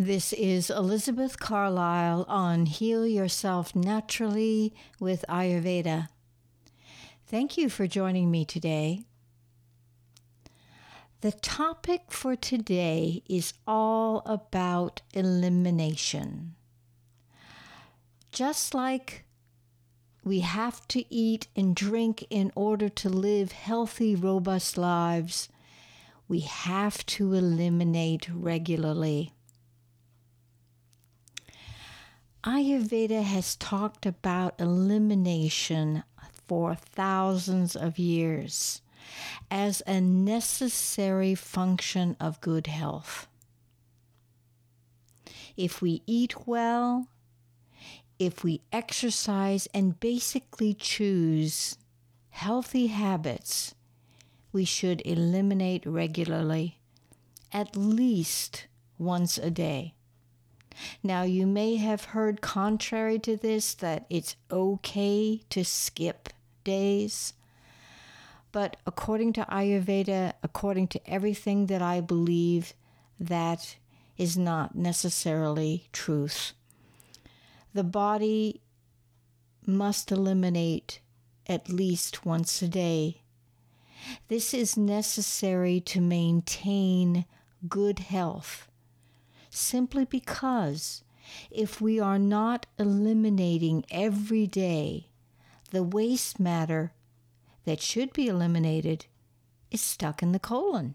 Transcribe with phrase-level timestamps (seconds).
[0.00, 6.06] This is Elizabeth Carlisle on Heal Yourself Naturally with Ayurveda.
[7.26, 9.02] Thank you for joining me today.
[11.20, 16.54] The topic for today is all about elimination.
[18.30, 19.24] Just like
[20.22, 25.48] we have to eat and drink in order to live healthy, robust lives,
[26.28, 29.32] we have to eliminate regularly.
[32.44, 36.04] Ayurveda has talked about elimination
[36.46, 38.80] for thousands of years
[39.50, 43.26] as a necessary function of good health.
[45.56, 47.08] If we eat well,
[48.20, 51.76] if we exercise and basically choose
[52.30, 53.74] healthy habits,
[54.52, 56.78] we should eliminate regularly,
[57.52, 59.94] at least once a day.
[61.02, 66.28] Now, you may have heard contrary to this that it's okay to skip
[66.64, 67.32] days.
[68.52, 72.74] But according to Ayurveda, according to everything that I believe,
[73.20, 73.76] that
[74.16, 76.52] is not necessarily truth.
[77.74, 78.60] The body
[79.66, 81.00] must eliminate
[81.46, 83.22] at least once a day.
[84.28, 87.26] This is necessary to maintain
[87.68, 88.68] good health,
[89.58, 91.02] simply because
[91.50, 95.08] if we are not eliminating every day
[95.70, 96.92] the waste matter
[97.64, 99.06] that should be eliminated
[99.70, 100.94] is stuck in the colon,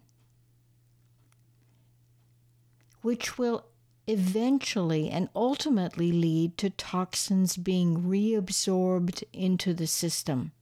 [3.02, 3.66] which will
[4.06, 10.52] eventually and ultimately lead to toxins being reabsorbed into the system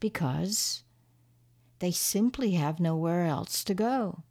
[0.00, 0.84] because
[1.80, 4.22] they simply have nowhere else to go.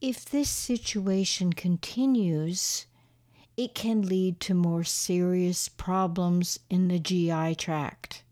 [0.00, 2.86] If this situation continues,
[3.56, 8.22] it can lead to more serious problems in the GI tract.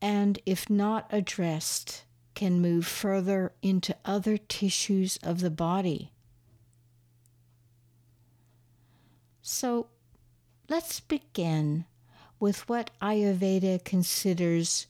[0.00, 6.10] And if not addressed, can move further into other tissues of the body.
[9.42, 9.88] So
[10.70, 11.84] let's begin
[12.40, 14.86] with what Ayurveda considers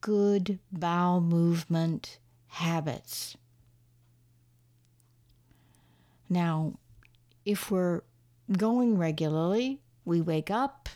[0.00, 3.36] good bowel movement habits.
[6.28, 6.74] Now,
[7.44, 8.02] if we're
[8.50, 10.88] going regularly, we wake up,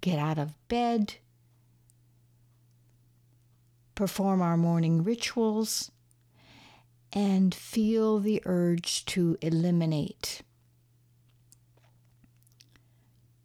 [0.00, 1.14] get out of bed,
[3.94, 5.90] perform our morning rituals,
[7.12, 10.42] and feel the urge to eliminate.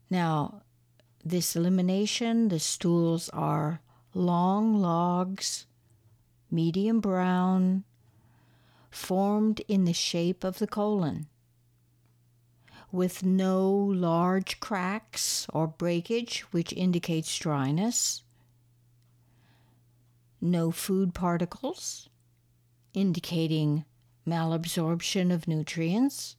[0.09, 0.63] Now,
[1.23, 3.79] this elimination, the stools are
[4.13, 5.67] long logs,
[6.49, 7.85] medium brown,
[8.91, 11.27] formed in the shape of the colon.
[12.91, 18.21] With no large cracks or breakage, which indicates dryness,
[20.41, 22.09] no food particles,
[22.93, 23.85] indicating
[24.27, 26.35] malabsorption of nutrients,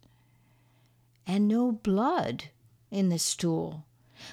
[1.26, 2.44] and no blood
[2.90, 3.86] in the stool,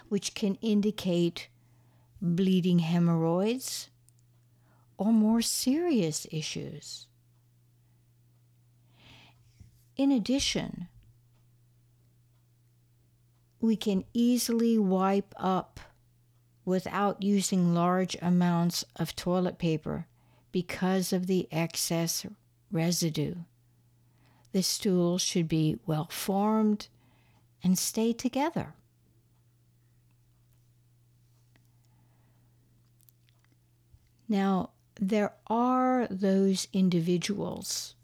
[0.10, 1.48] which can indicate
[2.22, 3.90] bleeding hemorrhoids
[4.98, 7.08] or more serious issues.
[10.00, 10.88] In addition,
[13.60, 15.82] we can easily wipe up
[16.64, 20.08] without using large amounts of toilet paper
[20.54, 22.26] because of the excess
[22.72, 23.36] residue.
[24.54, 26.88] The stool should be well formed
[27.62, 28.76] and stay together.
[34.30, 37.96] Now, there are those individuals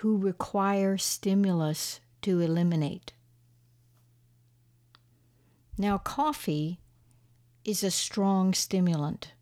[0.00, 3.12] who require stimulus to eliminate.
[5.76, 6.80] Now, coffee
[7.66, 9.32] is a strong stimulant.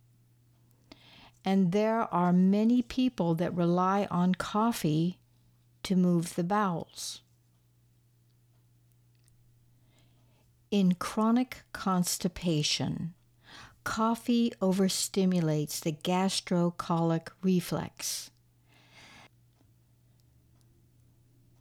[1.44, 5.20] And there are many people that rely on coffee
[5.84, 7.20] to move the bowels.
[10.72, 13.14] In chronic constipation,
[13.84, 18.32] coffee overstimulates the gastrocolic reflex.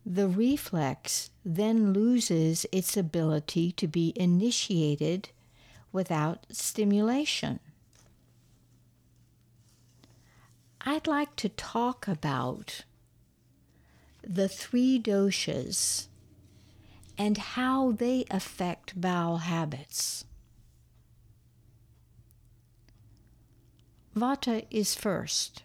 [0.09, 5.31] The reflex then loses its ability to be initiated
[5.91, 7.59] without stimulation.
[10.79, 12.85] I'd like to talk about
[14.25, 16.07] the three doshas
[17.17, 20.23] and how they affect bowel habits.
[24.15, 25.63] Vata is first,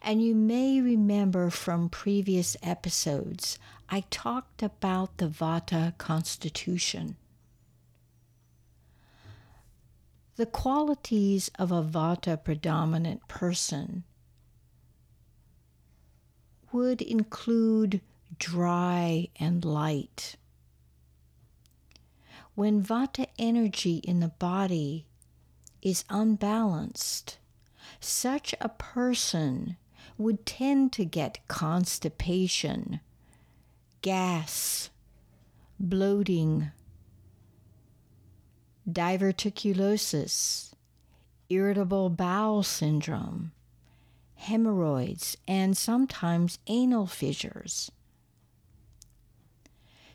[0.00, 3.58] And you may remember from previous episodes,
[3.88, 7.16] I talked about the Vata constitution.
[10.36, 14.04] The qualities of a Vata predominant person
[16.72, 18.00] would include
[18.38, 20.36] dry and light.
[22.54, 25.06] When Vata energy in the body
[25.82, 27.38] is unbalanced,
[28.04, 29.76] such a person
[30.18, 33.00] would tend to get constipation,
[34.02, 34.90] gas,
[35.78, 36.70] bloating,
[38.88, 40.72] diverticulosis,
[41.48, 43.52] irritable bowel syndrome,
[44.34, 47.90] hemorrhoids, and sometimes anal fissures.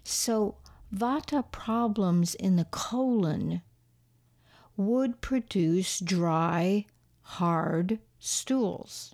[0.03, 0.57] So,
[0.93, 3.61] Vata problems in the colon
[4.77, 6.85] would produce dry,
[7.27, 9.13] hard stools.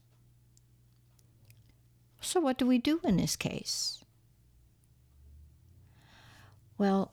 [2.22, 4.04] So, what do we do in this case?
[6.78, 7.12] Well,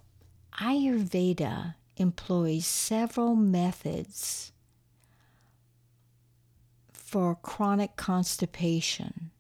[0.61, 4.53] Ayurveda employs several methods
[6.93, 9.31] for chronic constipation,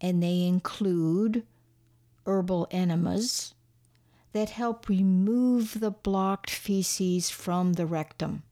[0.00, 1.46] and they include
[2.26, 3.54] herbal enemas
[4.32, 8.42] that help remove the blocked feces from the rectum.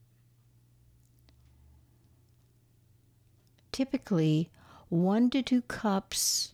[3.81, 4.51] Typically,
[4.91, 6.53] one to two cups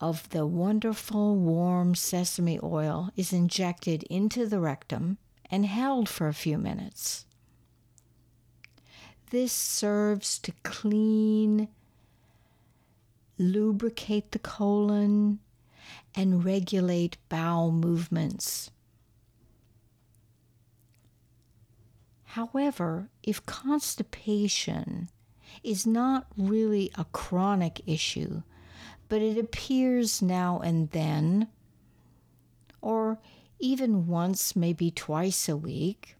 [0.00, 5.18] of the wonderful warm sesame oil is injected into the rectum
[5.50, 7.26] and held for a few minutes.
[9.28, 11.68] This serves to clean,
[13.36, 15.40] lubricate the colon,
[16.14, 18.70] and regulate bowel movements.
[22.24, 25.10] However, if constipation
[25.62, 28.42] is not really a chronic issue,
[29.08, 31.48] but it appears now and then,
[32.80, 33.18] or
[33.58, 36.16] even once, maybe twice a week,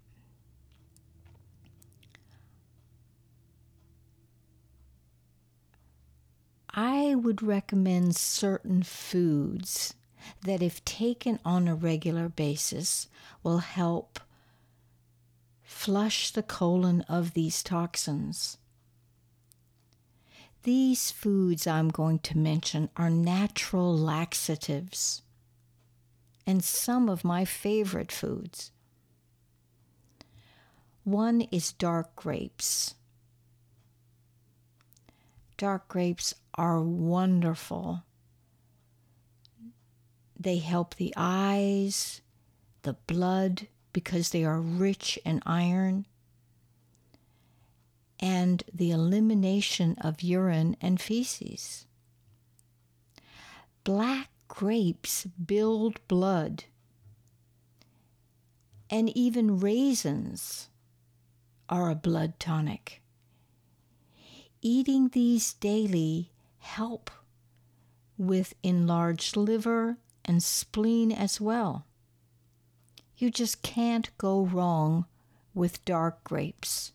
[6.72, 9.94] I would recommend certain foods
[10.42, 13.08] that, if taken on a regular basis,
[13.42, 14.20] will help
[15.62, 18.58] flush the colon of these toxins.
[20.62, 25.22] These foods I'm going to mention are natural laxatives
[26.46, 28.70] and some of my favorite foods.
[31.04, 32.94] One is dark grapes.
[35.56, 38.02] Dark grapes are wonderful.
[40.38, 42.20] They help the eyes,
[42.82, 46.06] the blood, because they are rich in iron,
[48.20, 51.86] and the elimination of urine and feces.
[53.82, 56.64] Black grapes build blood,
[58.90, 60.68] and even raisins
[61.68, 63.00] are a blood tonic.
[64.60, 67.10] Eating these daily help
[68.18, 69.96] with enlarged liver
[70.26, 71.86] and spleen as well.
[73.16, 75.06] You just can't go wrong
[75.54, 76.92] with dark grapes.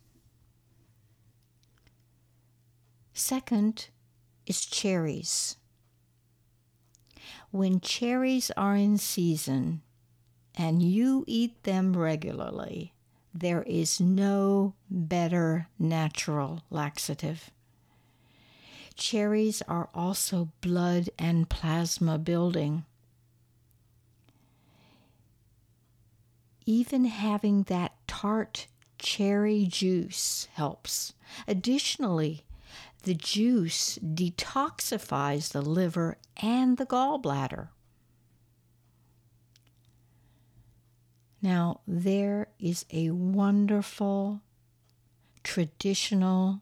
[3.18, 3.88] Second
[4.46, 5.56] is cherries.
[7.50, 9.82] When cherries are in season
[10.54, 12.94] and you eat them regularly,
[13.34, 17.52] there is no better natural laxative.
[18.96, 22.84] Cherries are also blood and plasma building.
[26.66, 28.68] Even having that tart
[29.00, 31.14] cherry juice helps.
[31.48, 32.45] Additionally,
[33.06, 37.70] the juice detoxifies the liver and the gallbladder.
[41.40, 44.42] Now, there is a wonderful
[45.44, 46.62] traditional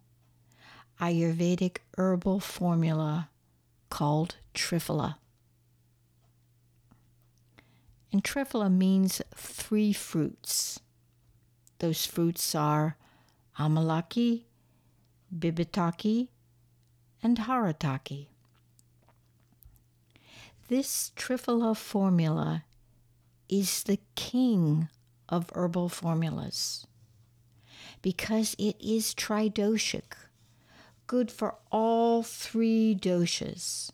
[1.00, 3.30] Ayurvedic herbal formula
[3.90, 5.16] called Triphala.
[8.12, 10.82] And Triphala means three fruits.
[11.80, 12.98] Those fruits are
[13.58, 14.44] Amalaki,
[15.34, 16.28] Bibitaki,
[17.24, 18.27] and Haritaki.
[20.68, 22.65] This Triphala formula
[23.50, 24.89] is the king
[25.30, 26.86] of herbal formulas
[28.01, 30.15] because it is tridoshic
[31.08, 33.92] good for all three doshas.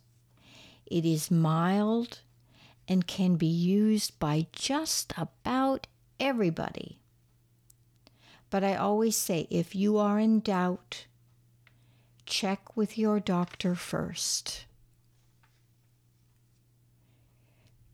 [0.86, 2.20] It is mild
[2.88, 5.88] and can be used by just about
[6.20, 7.00] everybody.
[8.50, 11.06] But I always say if you are in doubt,
[12.30, 14.66] check with your doctor first.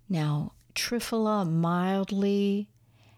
[0.09, 2.69] Now, Triphala mildly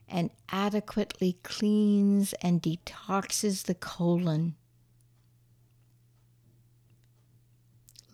[0.07, 4.55] and adequately cleans and detoxes the colon.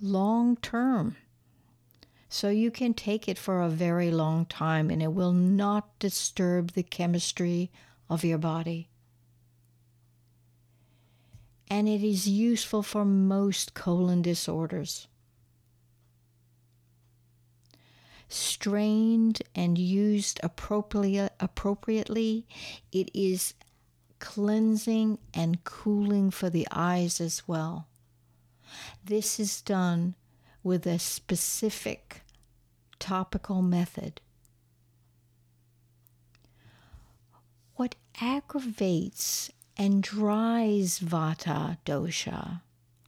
[0.01, 1.17] Long term.
[2.29, 6.71] So you can take it for a very long time and it will not disturb
[6.71, 7.69] the chemistry
[8.09, 8.89] of your body.
[11.73, 15.07] And it is useful for most colon disorders.
[18.33, 22.47] strained and used appropriately,
[22.91, 23.53] it is
[24.19, 27.87] cleansing and cooling for the eyes as well.
[29.05, 30.15] This is done
[30.63, 32.21] with a specific
[32.99, 34.19] topical method.
[37.75, 42.61] What aggravates and dries vata dosha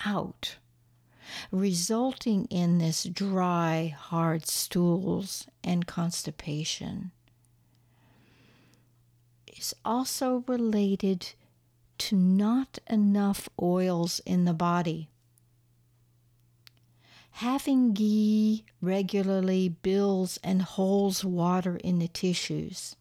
[0.05, 0.57] out
[1.51, 7.11] resulting in this dry, hard stools and constipation,
[9.47, 11.33] is also related
[11.97, 15.09] to not enough oils in the body.
[17.39, 22.95] Having ghee regularly builds and holds water in the tissues.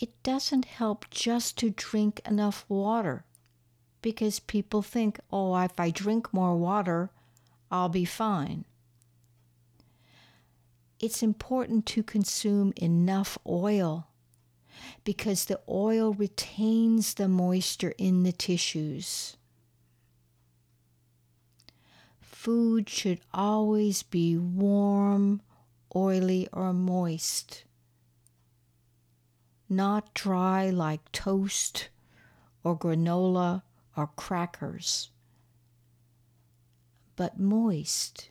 [0.00, 3.24] It doesn't help just to drink enough water
[4.00, 7.10] because people think, oh, if I drink more water,
[7.68, 8.64] I'll be fine.
[11.00, 14.06] It's important to consume enough oil
[15.02, 19.36] because the oil retains the moisture in the tissues.
[22.20, 25.42] Food should always be warm,
[25.94, 27.64] oily, or moist,
[29.68, 31.88] not dry like toast
[32.64, 33.62] or granola
[33.96, 35.10] or crackers,
[37.16, 38.30] but moist.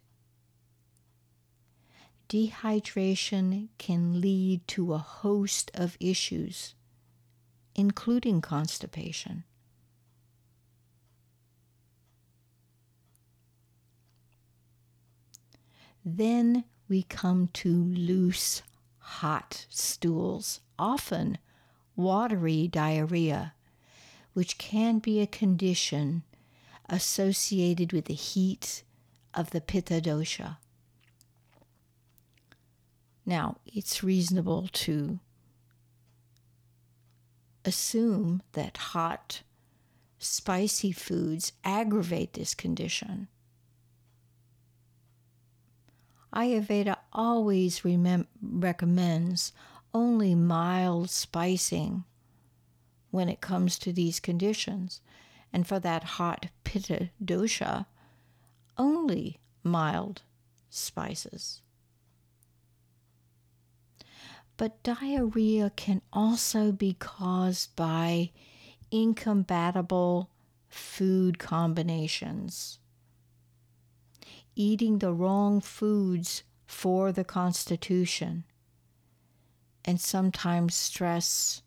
[2.30, 6.76] Dehydration can lead to a host of issues,
[7.76, 9.44] including constipation.
[16.04, 18.62] Then we come to loose,
[19.08, 21.38] hot stools, often
[21.96, 23.54] watery diarrhea
[24.34, 26.22] which can be a condition
[26.88, 28.84] associated with the heat
[29.34, 30.58] of the Pitta dosha.
[33.26, 35.20] Now, it's reasonable to
[37.66, 39.42] assume that hot,
[40.20, 43.30] spicy foods aggravate this condition.
[46.38, 49.54] Ayurveda always remem- recommends
[49.92, 52.04] only mild spicing
[53.10, 55.02] when it comes to these conditions.
[55.52, 57.88] And for that hot pitta dosha,
[58.78, 60.22] only mild
[60.70, 61.62] spices.
[64.58, 68.32] But diarrhea can also be caused by
[68.92, 70.30] incompatible
[70.70, 72.78] food combinations.
[74.60, 78.44] Eating the wrong foods for the constitution,
[79.86, 81.62] and sometimes stress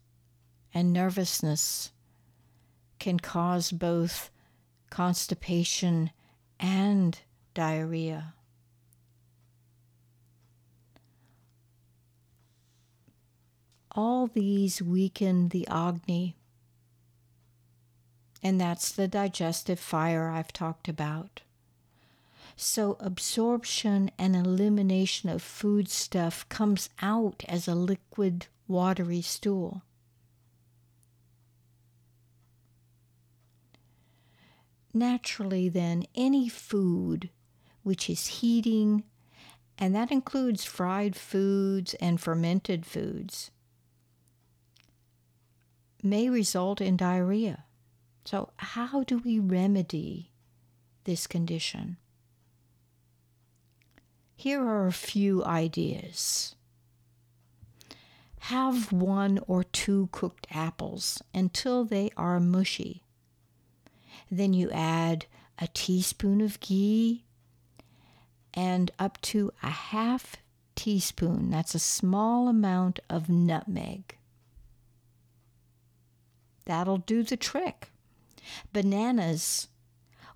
[0.73, 1.93] and nervousness
[2.99, 4.29] can cause both
[4.89, 6.11] constipation
[6.59, 7.21] and
[7.53, 8.33] diarrhea.
[13.93, 16.35] All these weaken the Agni,
[18.43, 21.43] and that's the digestive fire I've talked about.
[22.63, 29.81] So, absorption and elimination of food stuff comes out as a liquid, watery stool.
[34.93, 37.29] naturally, then, any food
[37.83, 39.03] which is heating,
[39.77, 43.51] and that includes fried foods and fermented foods,
[46.03, 47.65] may result in diarrhea.
[48.25, 50.31] So, how do we remedy
[51.05, 51.97] this condition?
[54.41, 56.55] Here are a few ideas.
[58.39, 63.03] Have one or two cooked apples until they are mushy.
[64.31, 65.27] Then you add
[65.59, 67.23] a teaspoon of ghee
[68.51, 70.37] and up to a half
[70.73, 74.17] teaspoon, that's a small amount of nutmeg.
[76.65, 77.91] That'll do the trick.
[78.73, 79.67] Bananas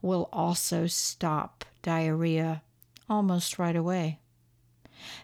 [0.03, 2.62] will also stop diarrhea
[3.09, 4.19] almost right away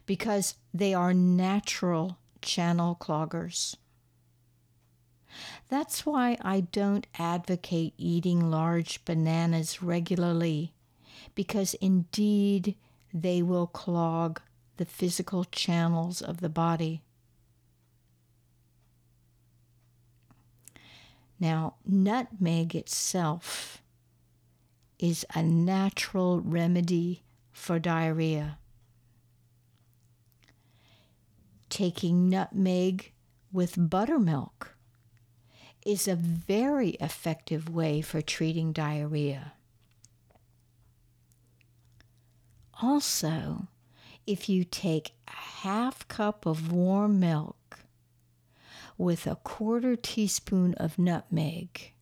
[0.06, 3.76] because they are natural channel cloggers.
[5.70, 10.74] That's why I don't advocate eating large bananas regularly,
[11.36, 12.76] because indeed
[13.14, 14.42] they will clog
[14.78, 17.02] the physical channels of the body.
[21.40, 23.82] Now, nutmeg itself
[25.00, 28.58] is a natural remedy for diarrhea.
[31.70, 33.12] Taking nutmeg
[33.52, 34.76] with buttermilk
[35.86, 39.54] is a very effective way for treating diarrhea.
[42.82, 43.68] Also,
[44.26, 47.80] if you take a half cup of warm milk
[48.98, 51.94] with a quarter teaspoon of nutmeg,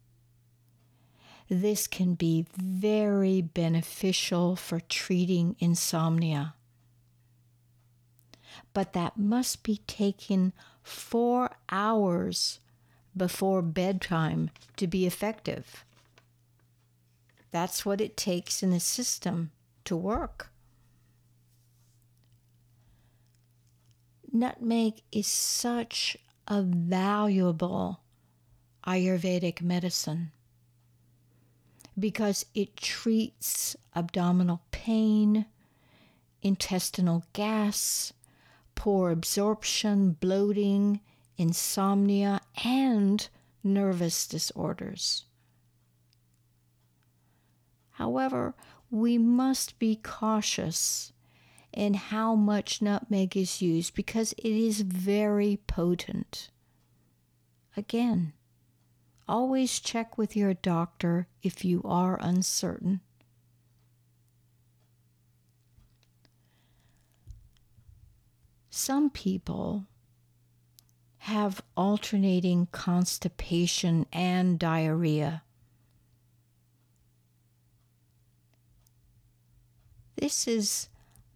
[1.49, 6.53] this can be very beneficial for treating insomnia.
[8.73, 10.53] But that must be taken
[10.83, 12.59] four hours
[13.17, 15.83] before bedtime to be effective.
[17.51, 19.51] That's what it takes in the system
[19.85, 20.51] to work.
[24.31, 26.15] Nutmeg is such
[26.47, 28.01] a valuable
[28.85, 30.31] Ayurvedic medicine
[31.99, 35.45] because it treats abdominal pain,
[36.41, 38.13] intestinal gas,
[38.75, 41.01] poor absorption, bloating,
[41.37, 43.29] insomnia, and
[43.63, 45.25] nervous disorders.
[47.91, 48.55] However,
[48.89, 51.11] we must be cautious
[51.73, 56.49] in how much nutmeg is used because it is very potent.
[57.77, 58.33] Again,
[59.29, 62.99] always check with your doctor if you are uncertain.
[68.69, 69.85] Some people
[71.19, 75.43] have alternating constipation and diarrhea.
[80.15, 80.89] This is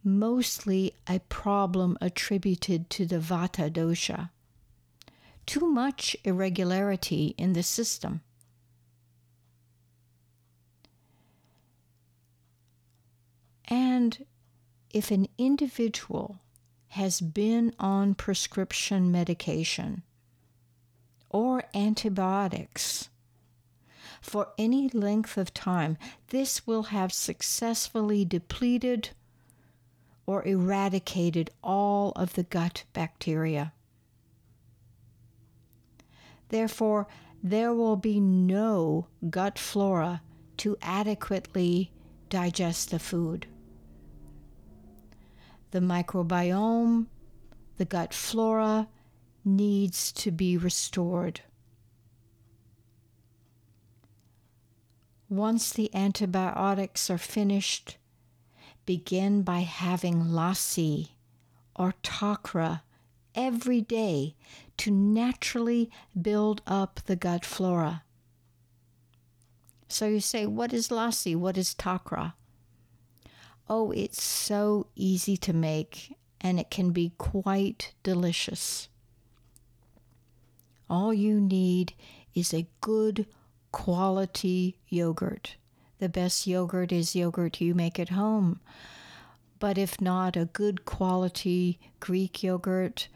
[0.04, 4.30] mostly a problem attributed to the Vata dosha.
[5.46, 8.22] Too much irregularity in the system.
[13.66, 14.26] And
[14.92, 16.40] if an individual
[16.90, 20.04] has been on prescription medication
[21.30, 23.10] or antibiotics
[24.22, 29.10] for any length of time, this will have successfully depleted
[30.26, 33.74] or eradicated all of the gut bacteria.
[36.54, 37.08] Therefore,
[37.42, 40.22] there will be no gut flora
[40.58, 41.92] to adequately
[42.30, 43.48] digest the food
[45.72, 47.08] the microbiome,
[47.78, 48.88] the gut flora
[49.44, 51.42] needs to be restored.
[55.28, 57.98] Once the antibiotics are finished,
[58.86, 61.14] begin by having lassi
[61.76, 62.82] or takra
[63.34, 64.36] every day
[64.78, 68.04] to naturally build up the gut flora.
[69.88, 71.36] So you say, What is lassi?
[71.36, 72.34] What is takra?
[73.70, 78.90] Oh, it's so easy to make and it can be quite delicious.
[80.90, 81.94] All you need
[82.36, 83.26] is a good
[83.72, 85.56] quality yogurt.
[86.00, 88.60] The best yogurt is yogurt you make at home.
[89.60, 93.08] But if not, a good quality Greek yogurt,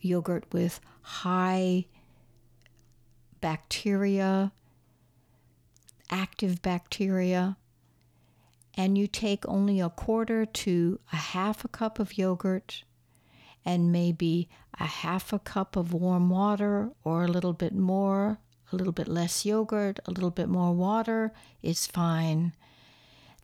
[0.00, 1.86] yogurt with high
[3.40, 4.52] bacteria,
[6.10, 7.56] active bacteria,
[8.74, 12.84] and you take only a quarter to a half a cup of yogurt
[13.64, 14.48] and maybe
[14.80, 18.38] a half a cup of warm water or a little bit more,
[18.72, 22.54] a little bit less yogurt, a little bit more water is fine.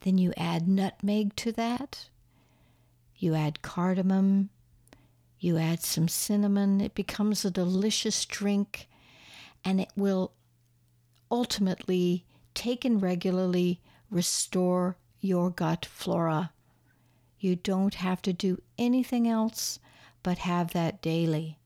[0.01, 2.09] Then you add nutmeg to that.
[3.15, 4.49] You add cardamom.
[5.39, 6.81] You add some cinnamon.
[6.81, 8.87] It becomes a delicious drink
[9.63, 10.33] and it will
[11.31, 13.79] ultimately, taken regularly,
[14.11, 16.51] restore your gut flora.
[17.39, 19.79] You don't have to do anything else
[20.23, 21.57] but have that daily.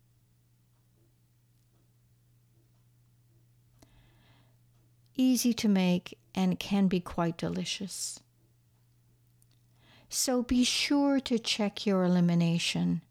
[5.16, 8.20] Easy to make and can be quite delicious.
[10.10, 13.02] So be sure to check your elimination.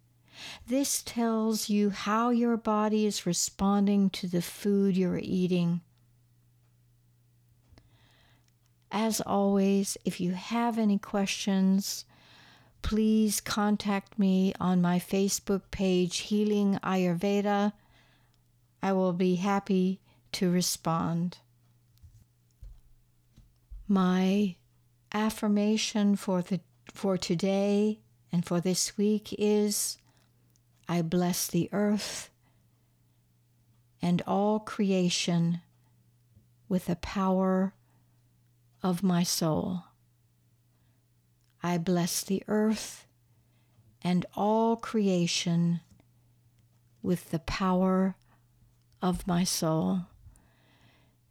[0.66, 5.80] This tells you how your body is responding to the food you're eating.
[8.90, 12.04] As always, if you have any questions,
[12.82, 17.72] please contact me on my Facebook page, Healing Ayurveda.
[18.82, 20.00] I will be happy
[20.32, 21.38] to respond.
[23.88, 24.56] My
[25.12, 26.60] affirmation for the
[26.92, 28.00] for today
[28.30, 29.98] and for this week is
[30.92, 32.28] I bless the earth
[34.02, 35.62] and all creation
[36.68, 37.72] with the power
[38.82, 39.84] of my soul.
[41.62, 43.06] I bless the earth
[44.02, 45.80] and all creation
[47.02, 48.14] with the power
[49.00, 50.00] of my soul.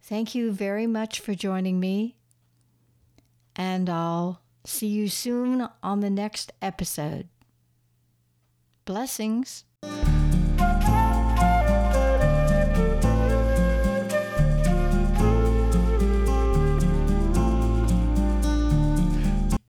[0.00, 2.16] Thank you very much for joining me,
[3.54, 7.28] and I'll see you soon on the next episode.
[8.84, 9.64] Blessings.